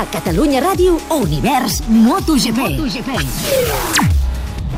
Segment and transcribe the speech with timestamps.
[0.00, 2.56] A Catalunya Ràdio, Univers MotoGP.
[2.56, 3.10] MotoGP.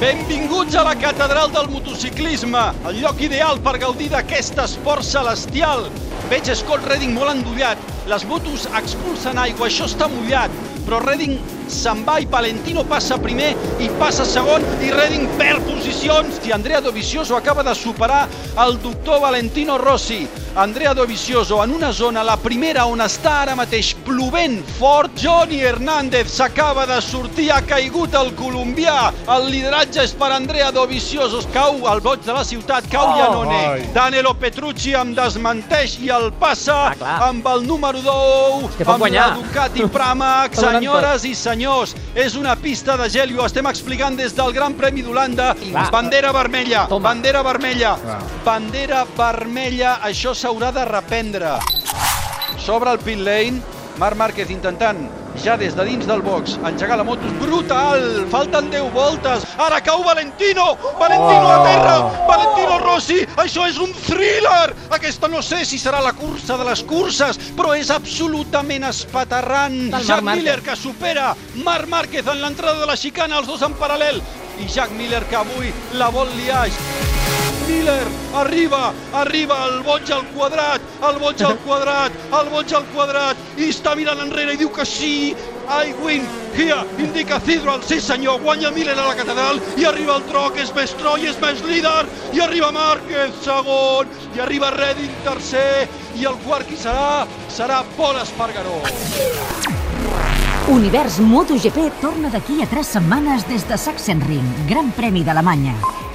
[0.00, 5.86] Benvinguts a la catedral del motociclisme, el lloc ideal per gaudir d'aquest esport celestial.
[6.32, 7.78] Veig Scott Redding molt endollat,
[8.10, 10.50] les motos expulsen aigua, això està mullat,
[10.82, 11.38] però Redding
[11.70, 16.82] se'n va i Valentino passa primer i passa segon i Redding perd posicions i Andrea
[16.82, 18.24] Dovizioso acaba de superar
[18.66, 20.24] el doctor Valentino Rossi.
[20.56, 25.10] Andrea Dovizioso en una zona, la primera on està ara mateix plovent fort.
[25.18, 29.10] Johnny Hernández s'acaba de sortir, ha caigut el colombià.
[29.34, 31.40] El lideratge és per Andrea Dovizioso.
[31.52, 33.58] Cau al boig de la ciutat, cau oh, Iannone.
[33.72, 33.88] Ai.
[33.96, 39.26] Danilo Petrucci em desmenteix i el passa ah, amb el número 2, amb guanyar.
[39.34, 40.54] la Ducati Pramac.
[40.54, 44.78] Senyores i senyors, és una pista de gel i ho estem explicant des del Gran
[44.78, 45.50] Premi d'Holanda.
[45.90, 47.08] Bandera vermella, Toma.
[47.10, 47.98] bandera vermella,
[48.46, 49.98] bandera vermella.
[50.04, 51.50] Això s'haurà de reprendre.
[52.60, 53.62] S'obre el pit lane,
[53.96, 54.98] Marc Márquez intentant
[55.40, 57.30] ja des de dins del box engegar la moto.
[57.40, 58.26] Brutal!
[58.30, 59.46] Falten 10 voltes.
[59.56, 60.66] Ara cau Valentino!
[61.00, 61.96] Valentino a terra!
[62.28, 63.22] Valentino Rossi!
[63.40, 64.74] Això és un thriller!
[64.92, 69.80] Aquesta no sé si serà la cursa de les curses, però és absolutament espaterrant.
[70.04, 71.32] Jack Miller que supera
[71.64, 74.20] Marc Márquez en l'entrada de la xicana, els dos en paral·lel.
[74.60, 76.68] I Jack Miller que avui la vol liar.
[77.66, 83.40] Miller arriba, arriba el boig al quadrat, el boig al quadrat, el boig al quadrat,
[83.56, 88.42] i està mirant enrere i diu que sí, I win, here, indica Cidral, sí senyor,
[88.42, 91.40] guanya Miller a la catedral, i arriba el tro, que és més tro i és
[91.40, 92.04] més líder,
[92.36, 95.88] i arriba Márquez segon, i arriba Redding tercer,
[96.20, 97.24] i el quart qui serà?
[97.48, 98.82] Serà Pol Espargaró.
[100.64, 105.74] Univers MotoGP torna d'aquí a tres setmanes des de Sachsenring, Gran Premi d'Alemanya.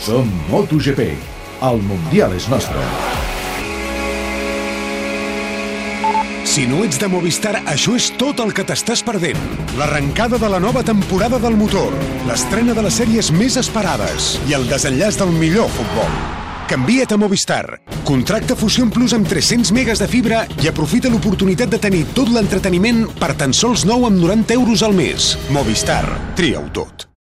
[0.00, 1.10] Som MotoGP.
[1.60, 2.80] El Mundial és nostre.
[6.48, 9.44] Si no ets de Movistar, això és tot el que t'estàs perdent.
[9.76, 11.92] L'arrencada de la nova temporada del motor,
[12.24, 16.39] l'estrena de les sèries més esperades i el desenllaç del millor futbol.
[16.70, 17.80] Canvia't a Movistar.
[18.06, 23.08] Contracta Fusion Plus amb 300 megas de fibra i aprofita l'oportunitat de tenir tot l'entreteniment
[23.18, 25.34] per tan sols 9 amb 90 euros al mes.
[25.50, 26.04] Movistar.
[26.38, 27.09] Tria-ho tot.